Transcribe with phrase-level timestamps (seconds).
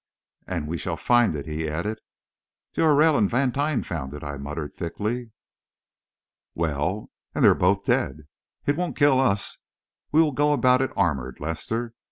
[0.47, 1.99] "And we shall find it!" he added.
[2.73, 5.31] "D'Aurelle and Vantine found it," I muttered thickly.
[6.55, 8.21] "Well?" "And they're both dead!"
[8.65, 9.59] "It won't kill us.
[10.11, 11.93] We will go about it armoured, Lester.